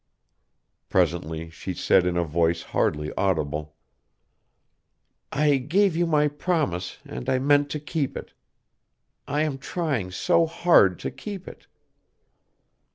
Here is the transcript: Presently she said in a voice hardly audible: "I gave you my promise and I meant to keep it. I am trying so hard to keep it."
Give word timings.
Presently 0.89 1.51
she 1.51 1.75
said 1.75 2.07
in 2.07 2.17
a 2.17 2.23
voice 2.23 2.63
hardly 2.63 3.13
audible: 3.13 3.75
"I 5.31 5.57
gave 5.57 5.95
you 5.95 6.07
my 6.07 6.27
promise 6.27 6.97
and 7.05 7.29
I 7.29 7.37
meant 7.37 7.69
to 7.69 7.79
keep 7.79 8.17
it. 8.17 8.33
I 9.27 9.43
am 9.43 9.59
trying 9.59 10.09
so 10.09 10.47
hard 10.47 10.97
to 11.01 11.11
keep 11.11 11.47
it." 11.47 11.67